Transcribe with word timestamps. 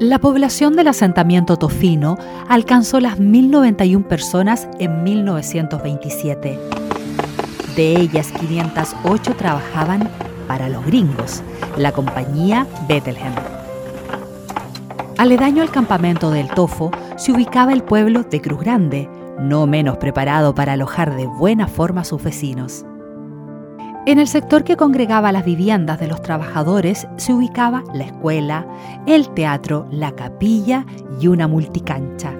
La 0.00 0.18
población 0.18 0.76
del 0.76 0.88
asentamiento 0.88 1.58
tofino 1.58 2.16
alcanzó 2.48 3.00
las 3.00 3.20
1.091 3.20 4.04
personas 4.04 4.66
en 4.78 5.04
1927. 5.04 6.58
De 7.76 8.00
ellas, 8.00 8.32
508 8.32 9.36
trabajaban 9.36 10.08
para 10.48 10.70
los 10.70 10.86
gringos, 10.86 11.42
la 11.76 11.92
compañía 11.92 12.66
Bethlehem. 12.88 13.34
Aledaño 15.18 15.60
al 15.60 15.70
campamento 15.70 16.30
del 16.30 16.48
Tofo 16.48 16.90
se 17.18 17.32
ubicaba 17.32 17.74
el 17.74 17.82
pueblo 17.82 18.22
de 18.22 18.40
Cruz 18.40 18.60
Grande, 18.60 19.06
no 19.38 19.66
menos 19.66 19.98
preparado 19.98 20.54
para 20.54 20.72
alojar 20.72 21.14
de 21.14 21.26
buena 21.26 21.68
forma 21.68 22.00
a 22.00 22.04
sus 22.04 22.22
vecinos. 22.22 22.86
En 24.06 24.18
el 24.18 24.28
sector 24.28 24.64
que 24.64 24.78
congregaba 24.78 25.30
las 25.30 25.44
viviendas 25.44 26.00
de 26.00 26.08
los 26.08 26.22
trabajadores 26.22 27.06
se 27.16 27.34
ubicaba 27.34 27.84
la 27.92 28.04
escuela, 28.04 28.66
el 29.06 29.28
teatro, 29.28 29.86
la 29.90 30.12
capilla 30.12 30.86
y 31.20 31.26
una 31.26 31.46
multicancha. 31.46 32.32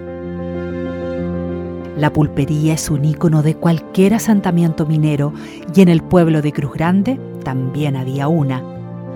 La 1.98 2.10
pulpería 2.14 2.72
es 2.72 2.88
un 2.88 3.04
ícono 3.04 3.42
de 3.42 3.56
cualquier 3.56 4.14
asentamiento 4.14 4.86
minero 4.86 5.34
y 5.74 5.82
en 5.82 5.90
el 5.90 6.02
pueblo 6.02 6.40
de 6.40 6.50
Cruz 6.50 6.72
Grande 6.72 7.20
también 7.44 7.94
había 7.94 8.26
una, 8.26 8.62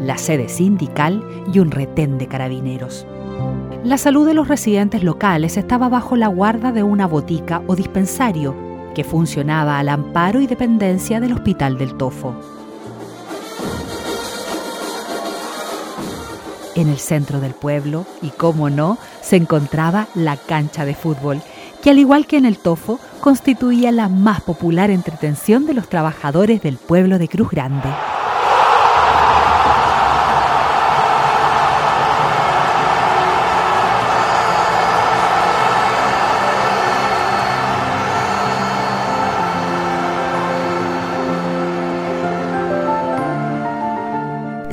la 0.02 0.18
sede 0.18 0.50
sindical 0.50 1.26
y 1.50 1.60
un 1.60 1.70
retén 1.70 2.18
de 2.18 2.26
carabineros. 2.26 3.06
La 3.84 3.96
salud 3.96 4.26
de 4.26 4.34
los 4.34 4.48
residentes 4.48 5.02
locales 5.02 5.56
estaba 5.56 5.88
bajo 5.88 6.14
la 6.14 6.28
guarda 6.28 6.72
de 6.72 6.82
una 6.82 7.06
botica 7.06 7.62
o 7.66 7.74
dispensario 7.74 8.73
que 8.94 9.04
funcionaba 9.04 9.78
al 9.78 9.88
amparo 9.88 10.40
y 10.40 10.46
dependencia 10.46 11.20
del 11.20 11.32
Hospital 11.32 11.76
del 11.76 11.96
Tofo. 11.96 12.34
En 16.76 16.88
el 16.88 16.98
centro 16.98 17.40
del 17.40 17.52
pueblo, 17.52 18.06
y 18.22 18.30
cómo 18.30 18.70
no, 18.70 18.98
se 19.20 19.36
encontraba 19.36 20.06
la 20.14 20.36
cancha 20.36 20.84
de 20.84 20.94
fútbol, 20.94 21.42
que 21.82 21.90
al 21.90 21.98
igual 21.98 22.26
que 22.26 22.38
en 22.38 22.46
el 22.46 22.58
Tofo, 22.58 22.98
constituía 23.20 23.92
la 23.92 24.08
más 24.08 24.40
popular 24.40 24.90
entretención 24.90 25.66
de 25.66 25.74
los 25.74 25.88
trabajadores 25.88 26.62
del 26.62 26.78
pueblo 26.78 27.18
de 27.18 27.28
Cruz 27.28 27.50
Grande. 27.50 27.90